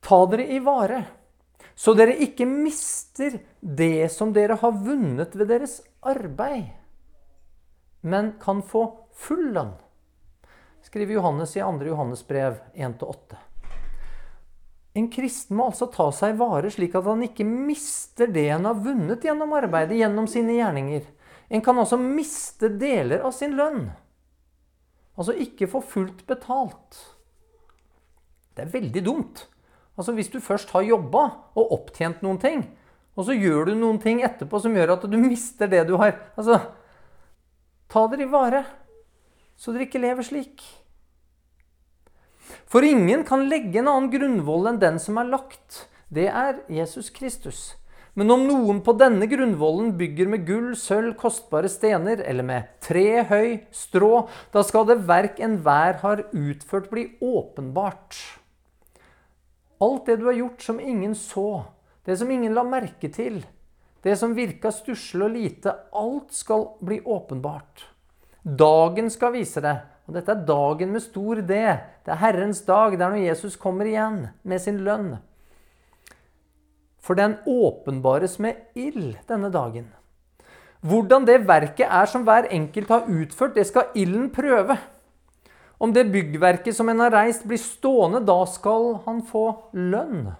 [0.01, 1.03] Ta dere i vare,
[1.75, 6.73] så dere ikke mister det som dere har vunnet ved deres arbeid,
[8.01, 9.75] men kan få full lønn,
[10.83, 11.85] skriver Johannes i 2.
[11.93, 13.39] Johannes brev 1-8.
[14.97, 18.79] En kristen må altså ta seg vare slik at han ikke mister det han har
[18.83, 21.05] vunnet gjennom arbeidet, gjennom sine gjerninger.
[21.51, 23.85] En kan altså miste deler av sin lønn.
[25.15, 26.99] Altså ikke få fullt betalt.
[28.55, 29.45] Det er veldig dumt.
[29.95, 31.23] Altså Hvis du først har jobba
[31.55, 32.63] og opptjent noen ting,
[33.15, 36.15] og så gjør du noen ting etterpå som gjør at du mister det du har
[36.39, 36.59] Altså,
[37.91, 38.63] ta dere i vare,
[39.59, 40.63] så dere ikke lever slik.
[42.71, 45.89] For ingen kan legge en annen grunnvoll enn den som er lagt.
[46.07, 47.73] Det er Jesus Kristus.
[48.15, 53.23] Men om noen på denne grunnvollen bygger med gull, sølv, kostbare stener, eller med tre,
[53.27, 58.19] høy, strå, da skal det verk enhver har utført, bli åpenbart.
[59.83, 61.63] Alt det du har gjort som ingen så,
[62.07, 63.41] det som ingen la merke til,
[64.03, 67.87] det som virka stusslig og lite, alt skal bli åpenbart.
[68.43, 69.75] Dagen skal vise det.
[70.11, 71.55] Og dette er dagen med stor D.
[72.03, 72.97] Det er Herrens dag.
[72.99, 75.13] Det er når Jesus kommer igjen med sin lønn.
[76.99, 79.87] For den åpenbares med ild denne dagen.
[80.83, 84.75] Hvordan det verket er som hver enkelt har utført, det skal ilden prøve.
[85.79, 90.33] Om det byggverket som en har reist, blir stående, da skal han få lønn.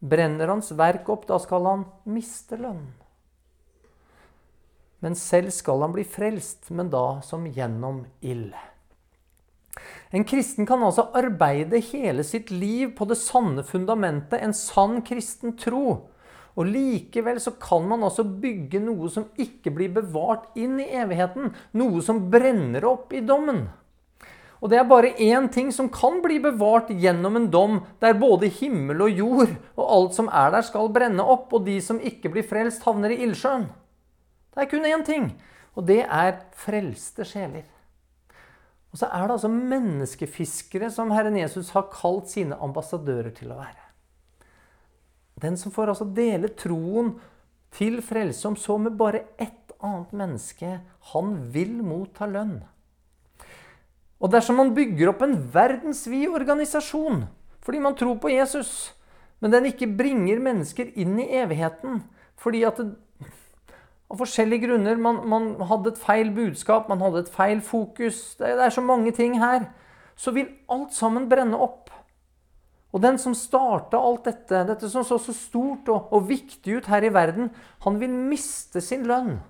[0.00, 2.86] Brenner hans verk opp, da skal han miste lønn.
[5.04, 8.54] Men selv skal han bli frelst, men da som gjennom ild.
[10.14, 15.58] En kristen kan altså arbeide hele sitt liv på det sanne fundamentet, en sann kristen
[15.60, 16.08] tro.
[16.54, 21.50] Og Likevel så kan man altså bygge noe som ikke blir bevart inn i evigheten.
[21.74, 23.66] Noe som brenner opp i dommen.
[24.62, 28.48] Og det er bare én ting som kan bli bevart gjennom en dom der både
[28.48, 32.30] himmel og jord og alt som er der, skal brenne opp, og de som ikke
[32.32, 33.66] blir frelst, havner i ildsjøen.
[34.54, 35.30] Det er kun én ting,
[35.74, 37.66] og det er frelste sjeler.
[38.94, 43.58] Og så er det altså menneskefiskere som Herren Jesus har kalt sine ambassadører til å
[43.58, 43.82] være.
[45.42, 47.16] Den som får altså dele troen
[47.74, 50.78] til frelse, om så med bare ett annet menneske,
[51.10, 52.60] han vil motta lønn.
[54.22, 57.26] Og dersom man bygger opp en verdensvid organisasjon
[57.64, 58.92] fordi man tror på Jesus,
[59.40, 62.02] men den ikke bringer mennesker inn i evigheten
[62.40, 62.80] fordi at
[64.14, 65.00] av forskjellige grunner.
[65.00, 68.36] Man, man, hadde et feil budskap, man hadde et feil fokus.
[68.38, 69.68] Det, det er så mange ting her.
[70.16, 71.90] Så vil alt sammen brenne opp.
[72.94, 76.90] Og den som starta alt dette, dette som så så stort og, og viktig ut
[76.92, 77.50] her i verden,
[77.82, 79.40] han vil miste sin lønn,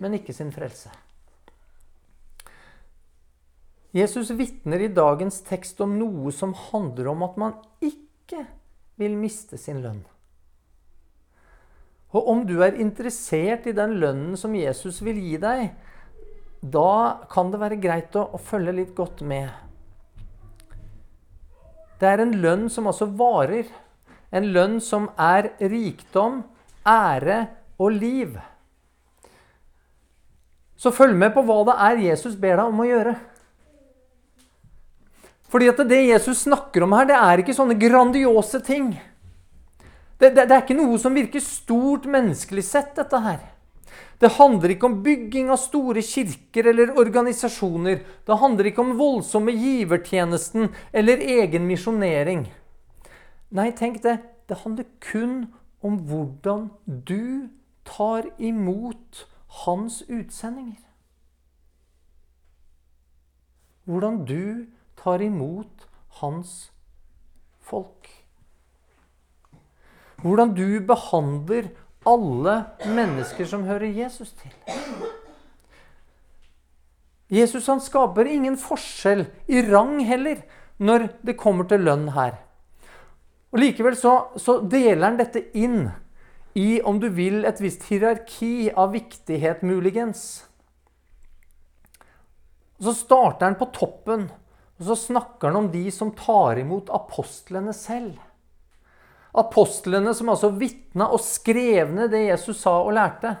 [0.00, 0.88] men ikke sin frelse.
[3.92, 8.46] Jesus vitner i dagens tekst om noe som handler om at man ikke
[9.00, 10.00] vil miste sin lønn.
[12.16, 15.74] Og om du er interessert i den lønnen som Jesus vil gi deg,
[16.60, 19.50] da kan det være greit å, å følge litt godt med.
[21.98, 23.68] Det er en lønn som altså varer.
[24.32, 26.42] En lønn som er rikdom,
[26.86, 27.44] ære
[27.78, 28.38] og liv.
[30.78, 33.14] Så følg med på hva det er Jesus ber deg om å gjøre.
[35.48, 38.92] Fordi at det Jesus snakker om her, det er ikke sånne grandiose ting.
[40.18, 43.38] Det, det, det, er ikke noe som virker stort menneskelig sett, dette her.
[44.18, 48.00] Det handler ikke om bygging av store kirker eller organisasjoner.
[48.26, 52.48] Det handler ikke om voldsomme givertjenesten eller egen misjonering.
[53.54, 54.18] Nei, tenk det.
[54.50, 55.38] Det handler kun
[55.86, 57.48] om hvordan du
[57.86, 59.22] tar imot
[59.64, 60.82] hans utsendinger.
[63.88, 64.66] Hvordan du
[64.98, 65.86] tar imot
[66.20, 66.72] hans
[67.60, 67.97] folk.
[70.22, 71.70] Hvordan du behandler
[72.08, 72.54] alle
[72.86, 74.52] mennesker som hører Jesus til.
[77.28, 80.40] Jesus han skaper ingen forskjell i rang heller
[80.80, 82.38] når det kommer til lønn her.
[83.52, 85.88] Og Likevel så, så deler han dette inn
[86.58, 90.44] i, om du vil, et visst hierarki av viktighet, muligens.
[92.78, 94.28] Og Så starter han på toppen,
[94.78, 98.16] og så snakker han om de som tar imot apostlene selv.
[99.36, 103.36] Apostlene som altså vitna og skrev ned det Jesus sa og lærte.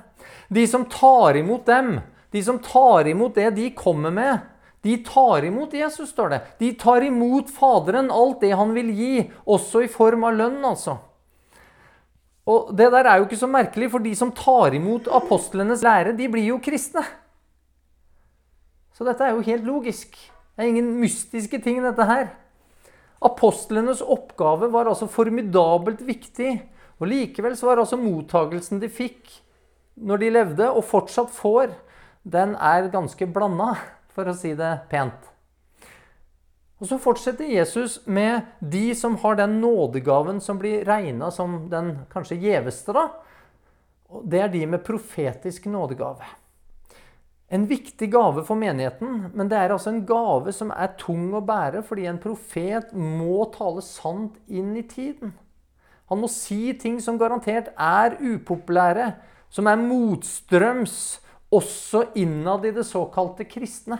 [0.52, 1.98] De som tar imot dem,
[2.32, 4.46] de som tar imot det de kommer med,
[4.84, 6.40] de tar imot Jesus, står det.
[6.60, 9.14] De tar imot Faderen, alt det han vil gi,
[9.44, 10.98] også i form av lønn, altså.
[12.48, 16.14] Og Det der er jo ikke så merkelig, for de som tar imot apostlenes lære,
[16.16, 17.02] de blir jo kristne.
[18.94, 20.16] Så dette er jo helt logisk.
[20.56, 22.30] Det er ingen mystiske ting, dette her.
[23.24, 26.52] Apostlenes oppgave var altså formidabelt viktig.
[26.98, 29.30] Og likevel så var altså mottagelsen de fikk
[29.98, 31.72] når de levde, og fortsatt får,
[32.22, 33.72] den er ganske blanda,
[34.14, 35.26] for å si det pent.
[36.78, 41.96] Og så fortsetter Jesus med de som har den nådegaven som blir regna som den
[42.12, 42.94] kanskje gjeveste.
[42.94, 43.08] da.
[44.22, 46.26] Det er de med profetisk nådegave.
[47.48, 51.40] En viktig gave for menigheten, men det er altså en gave som er tung å
[51.40, 55.32] bære, fordi en profet må tale sant inn i tiden.
[56.12, 59.14] Han må si ting som garantert er upopulære,
[59.48, 60.98] som er motstrøms,
[61.48, 63.96] også innad i det såkalte kristne.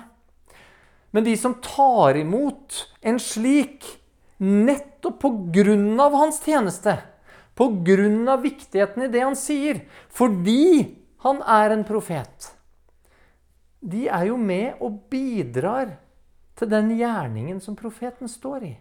[1.17, 3.87] Men de som tar imot en slik
[4.45, 6.99] nettopp på grunn av hans tjeneste,
[7.57, 9.81] på grunn av viktigheten i det han sier,
[10.13, 12.53] fordi han er en profet,
[13.81, 15.97] de er jo med og bidrar
[16.59, 18.75] til den gjerningen som profeten står i.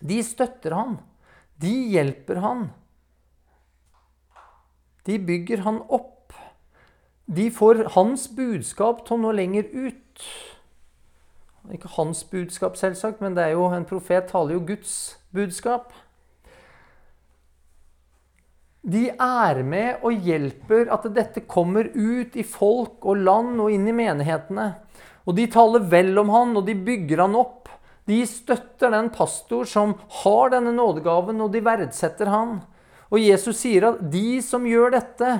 [0.00, 0.96] De støtter han.
[1.60, 2.68] De hjelper han.
[5.06, 6.32] De bygger han opp.
[7.26, 10.24] De får hans budskap til å nå lenger ut.
[11.72, 15.92] Ikke hans budskap, selvsagt, men det er jo, en profet taler jo Guds budskap.
[18.84, 23.86] De er med og hjelper at dette kommer ut i folk og land og inn
[23.88, 24.74] i menighetene.
[25.24, 27.70] Og de taler vel om han, og de bygger han opp.
[28.04, 32.58] De støtter den pastor som har denne nådegaven, og de verdsetter han.
[33.08, 35.32] Og Jesus sier at de som gjør dette,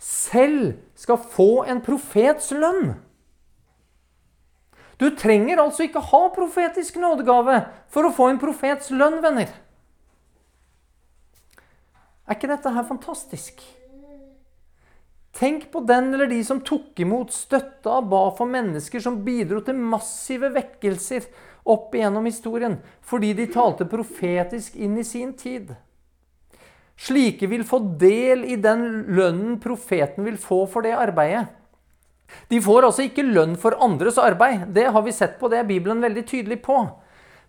[0.00, 2.96] selv skal få en profets lønn.
[5.00, 7.62] Du trenger altså ikke ha profetisk nådegave
[7.92, 9.52] for å få en profets lønn, venner.
[12.30, 13.62] Er ikke dette her fantastisk?
[15.34, 19.58] Tenk på den eller de som tok imot, støtta og ba for mennesker som bidro
[19.66, 21.26] til massive vekkelser
[21.70, 25.74] opp igjennom historien, fordi de talte profetisk inn i sin tid.
[27.00, 31.48] Slike vil få del i den lønnen profeten vil få for det arbeidet.
[32.46, 34.68] De får altså ikke lønn for andres arbeid.
[34.70, 36.84] Det har vi sett på, det er Bibelen veldig tydelig på.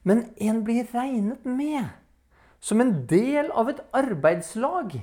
[0.10, 1.86] Men en blir regnet med
[2.62, 5.00] som en del av et arbeidslag.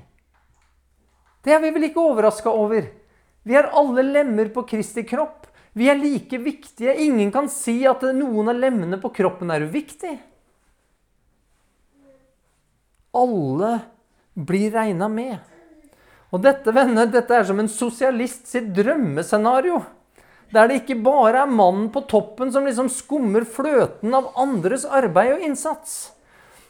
[1.42, 2.86] Det er vi vel ikke overraska over.
[3.42, 5.46] Vi er alle lemmer på Kristi kropp.
[5.74, 6.94] Vi er like viktige.
[7.02, 10.16] Ingen kan si at noen av lemmene på kroppen er uviktig.
[13.18, 13.78] Alle
[14.38, 15.38] blir regna med.
[16.28, 19.80] Og dette venner, dette er som en sosialist sitt drømmescenario.
[20.52, 25.34] Der det ikke bare er mannen på toppen som liksom skummer fløten av andres arbeid
[25.36, 26.17] og innsats.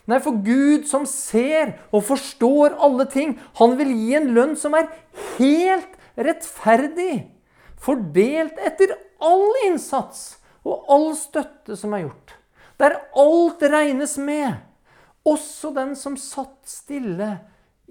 [0.09, 4.73] Nei, for Gud som ser og forstår alle ting, han vil gi en lønn som
[4.77, 4.89] er
[5.35, 7.27] helt rettferdig.
[7.79, 12.33] Fordelt etter all innsats og all støtte som er gjort.
[12.81, 14.57] Der alt regnes med.
[15.27, 17.29] Også den som satt stille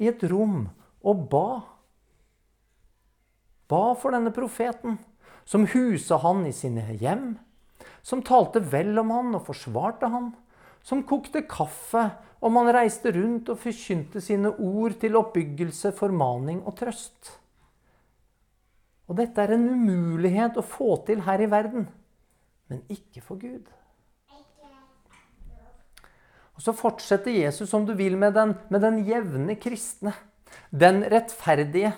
[0.00, 0.64] i et rom
[1.06, 1.48] og ba.
[3.68, 4.96] Ba for denne profeten,
[5.44, 7.36] som husa han i sine hjem.
[8.02, 10.32] Som talte vel om han og forsvarte han
[10.88, 12.06] som kokte kaffe
[12.38, 17.34] og man reiste rundt og forkynte sine ord til oppbyggelse, formaning og trøst.
[19.08, 21.88] Og dette er en umulighet å få til her i verden,
[22.70, 23.66] men ikke for Gud.
[26.58, 30.12] Og Så fortsetter Jesus som du vil med den, med den jevne kristne.
[30.74, 31.92] Den rettferdige.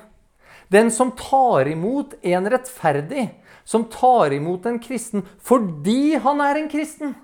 [0.68, 3.30] Den som tar imot en rettferdig,
[3.64, 7.14] som tar imot en kristen fordi han er en kristen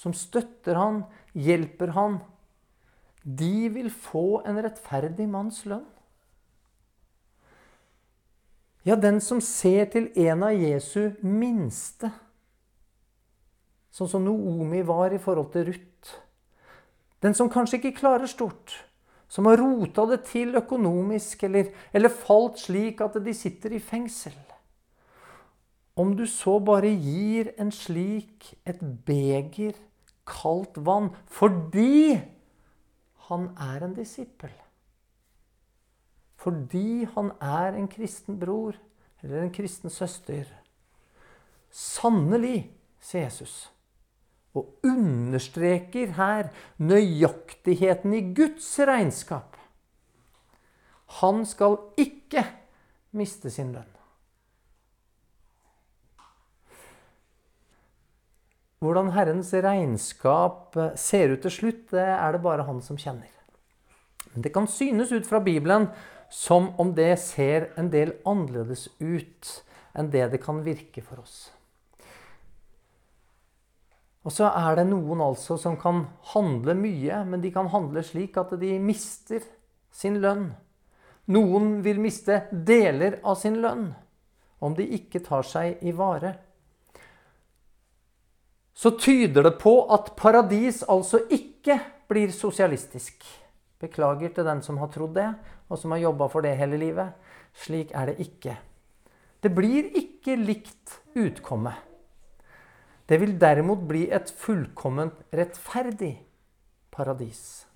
[0.00, 1.02] som støtter han,
[1.36, 2.20] hjelper han,
[3.22, 5.84] de vil få en rettferdig manns lønn.
[8.88, 12.08] Ja, den som ser til en av Jesu minste,
[13.92, 16.14] sånn som Noomi var i forhold til Ruth.
[17.20, 18.72] Den som kanskje ikke klarer stort,
[19.28, 24.38] som har rota det til økonomisk, eller, eller falt slik at de sitter i fengsel.
[26.00, 29.76] Om du så bare gir en slik et beger
[30.30, 32.20] kaldt vann fordi
[33.30, 34.52] han er en disippel.
[36.40, 38.78] Fordi han er en kristen bror
[39.20, 40.48] eller en kristen søster.
[41.70, 42.70] Sannelig,
[43.00, 43.68] sier Jesus.
[44.56, 46.50] Og understreker her
[46.82, 49.54] nøyaktigheten i Guds regnskap.
[51.20, 52.42] Han skal ikke
[53.14, 53.89] miste sin lønn.
[58.80, 63.28] Hvordan Herrens regnskap eh, ser ut til slutt, det er det bare han som kjenner.
[64.32, 65.90] Men det kan synes ut fra Bibelen
[66.32, 69.50] som om det ser en del annerledes ut
[69.98, 71.50] enn det det kan virke for oss.
[74.24, 78.36] Og så er det noen altså som kan handle mye, men de kan handle slik
[78.40, 79.44] at de mister
[79.92, 80.52] sin lønn.
[81.28, 83.90] Noen vil miste deler av sin lønn
[84.60, 86.38] om de ikke tar seg i vare
[88.80, 91.76] så tyder det på at paradis altså ikke
[92.08, 93.26] blir sosialistisk.
[93.80, 95.28] Beklager til den som har trodd det,
[95.68, 97.12] og som har jobba for det hele livet.
[97.52, 98.56] Slik er det ikke.
[99.44, 101.74] Det blir ikke likt utkomme.
[103.04, 106.14] Det vil derimot bli et fullkomment rettferdig
[106.94, 107.66] paradis.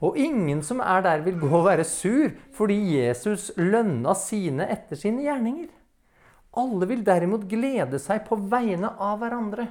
[0.00, 4.96] Og ingen som er der, vil gå og være sur fordi Jesus lønna sine etter
[4.96, 5.68] sine gjerninger.
[6.56, 9.68] Alle vil derimot glede seg på vegne av hverandre.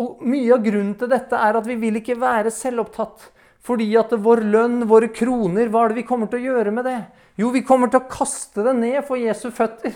[0.00, 3.26] Og Mye av grunnen til dette er at vi vil ikke være selvopptatt.
[3.60, 6.86] Fordi at vår lønn, våre kroner, hva er det vi kommer til å gjøre med
[6.88, 7.00] det?
[7.36, 9.92] Jo, vi kommer til å kaste det ned for Jesu føtter.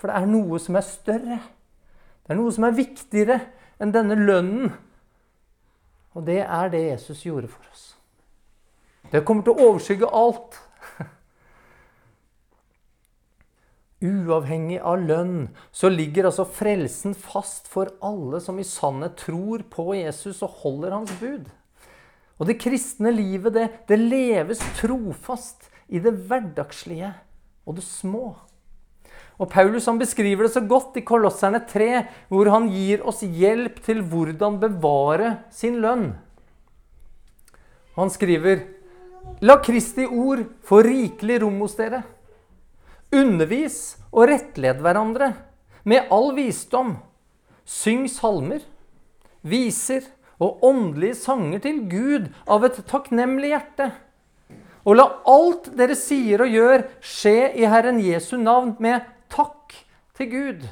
[0.00, 1.36] For det er noe som er større.
[2.24, 3.36] Det er noe som er viktigere
[3.80, 4.72] enn denne lønnen.
[6.16, 7.84] Og det er det Jesus gjorde for oss.
[9.12, 10.56] Det kommer til å overskygge alt.
[14.00, 19.90] Uavhengig av lønn så ligger altså frelsen fast for alle som i sannhet tror på
[19.98, 21.50] Jesus og holder hans bud.
[22.40, 27.12] Og det kristne livet, det, det leves trofast i det hverdagslige
[27.68, 28.32] og det små.
[29.40, 31.90] Og Paulus han beskriver det så godt i Kolosserne 3,
[32.32, 36.10] hvor han gir oss hjelp til hvordan bevare sin lønn.
[37.96, 38.64] Han skriver
[39.44, 42.02] La Kristi ord få rikelig rom hos dere.
[43.10, 45.32] Undervis og rettled hverandre
[45.88, 46.94] med all visdom.
[47.66, 48.62] Syng salmer,
[49.42, 50.06] viser
[50.40, 53.90] og åndelige sanger til Gud av et takknemlig hjerte.
[54.88, 59.74] Og la alt dere sier og gjør, skje i Herren Jesu navn med takk
[60.16, 60.64] til Gud,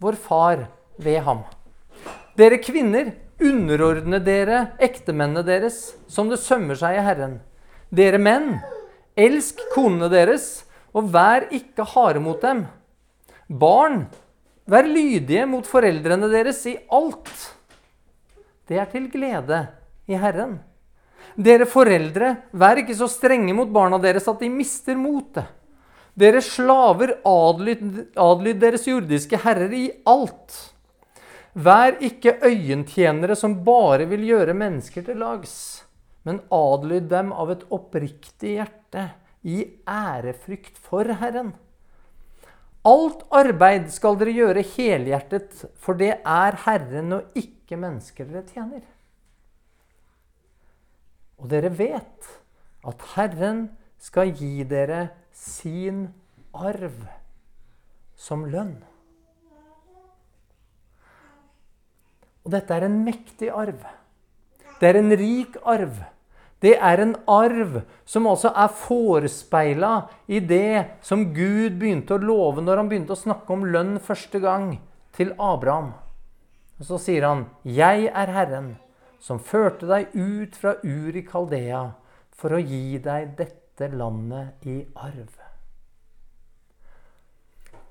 [0.00, 0.66] vår Far,
[0.96, 1.42] ved ham.
[2.38, 3.12] Dere kvinner,
[3.42, 7.40] underordne dere ektemennene deres, som det sømmer seg i Herren.
[7.94, 8.56] Dere menn,
[9.18, 10.63] elsk konene deres
[10.94, 12.64] og vær ikke harde mot dem.
[13.48, 14.06] Barn,
[14.70, 17.32] vær lydige mot foreldrene deres i alt.
[18.68, 19.66] Det er til glede
[20.08, 20.60] i Herren.
[21.34, 25.50] Dere foreldre, vær ikke så strenge mot barna deres at de mister motet.
[26.14, 30.54] Dere slaver, adlyd, adlyd deres jordiske herrer i alt.
[31.54, 35.82] Vær ikke øyentjenere som bare vil gjøre mennesker til lags,
[36.22, 39.08] men adlyd dem av et oppriktig hjerte
[39.44, 41.52] i ærefrykt for Herren.
[42.84, 48.82] Alt arbeid skal dere gjøre helhjertet, for det er Herren og ikke mennesker dere tjener.
[51.40, 52.32] Og dere vet
[52.84, 53.66] at Herren
[54.00, 56.06] skal gi dere sin
[56.54, 56.98] arv
[58.16, 58.76] som lønn.
[62.44, 63.80] Og dette er en mektig arv.
[64.80, 65.96] Det er en rik arv.
[66.64, 69.92] Det er en arv som altså er forespeila
[70.32, 74.40] i det som Gud begynte å love når han begynte å snakke om lønn første
[74.40, 74.78] gang
[75.12, 75.92] til Abraham.
[76.80, 78.76] Og Så sier han, 'Jeg er Herren,
[79.20, 81.94] som førte deg ut fra Ur i Kaldea,
[82.32, 85.40] for å gi deg dette landet i arv.'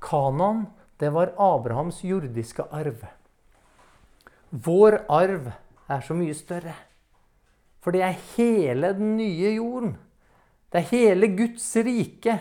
[0.01, 0.67] Kanan,
[0.99, 3.05] det var Abrahams jordiske arv.
[4.51, 5.53] Vår arv
[5.89, 6.75] er så mye større.
[7.83, 9.97] For det er hele den nye jorden.
[10.71, 12.39] Det er hele Guds rike.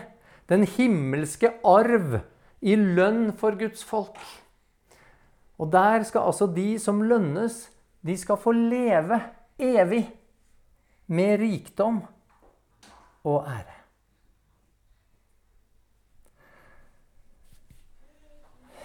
[0.49, 2.21] Den himmelske arv
[2.63, 4.17] i lønn for Guds folk.
[5.59, 7.67] Og der skal altså de som lønnes,
[8.03, 9.19] de skal få leve
[9.59, 10.07] evig
[11.07, 12.01] med rikdom
[13.23, 13.79] og ære.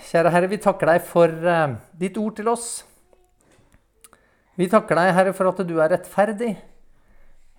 [0.08, 2.87] Kjære Herre, vi takker deg for uh, ditt ord til oss.
[4.58, 6.56] Vi takker deg, Herre, for at du er rettferdig.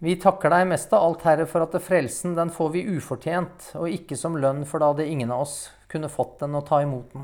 [0.03, 3.87] Vi takker deg mest av alt, Herre, for at frelsen den får vi ufortjent, og
[3.87, 5.57] ikke som lønn, for da hadde ingen av oss
[5.91, 7.23] kunne fått den og ta imot den.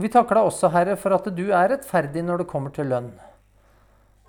[0.00, 3.12] Vi takker deg også, Herre, for at du er rettferdig når det kommer til lønn.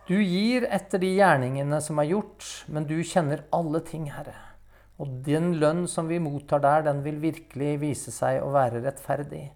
[0.05, 4.37] Du gir etter de gjerningene som er gjort, men du kjenner alle ting, Herre.
[5.01, 9.47] Og den lønn som vi mottar der, den vil virkelig vise seg å være rettferdig.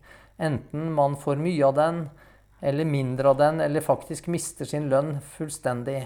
[0.42, 2.06] Enten man får mye av den,
[2.66, 6.00] eller mindre av den, eller faktisk mister sin lønn fullstendig.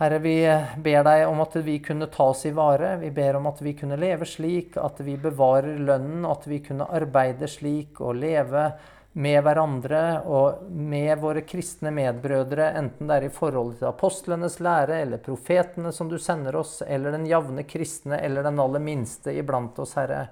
[0.00, 0.36] Herre, vi
[0.80, 2.94] ber deg om at vi kunne ta oss i vare.
[3.02, 6.88] Vi ber om at vi kunne leve slik, at vi bevarer lønnen, at vi kunne
[6.88, 8.70] arbeide slik og leve
[9.12, 15.00] med hverandre og med våre kristne medbrødre, enten det er i forhold til apostlenes lære
[15.02, 19.78] eller profetene som du sender oss, eller den jevne kristne eller den aller minste iblant
[19.82, 20.28] oss, Herre.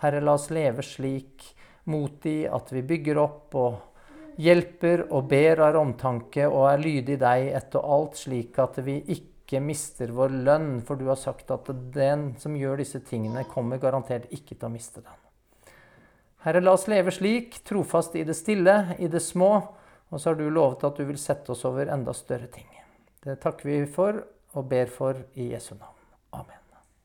[0.00, 1.52] Herre, la oss leve slik
[1.84, 3.93] mot de at vi bygger opp og
[4.40, 9.60] hjelper og ber av omtanke og er lydig deg etter alt, slik at vi ikke
[9.62, 14.30] mister vår lønn, for du har sagt at den som gjør disse tingene, kommer garantert
[14.34, 15.20] ikke til å miste den.
[16.44, 19.54] Herre, la oss leve slik, trofast i det stille, i det små,
[20.14, 22.68] Og så har du lovet at du vil sette oss over enda større ting.
[23.24, 24.20] Det takker vi for
[24.54, 25.93] og ber for i Jesu navn.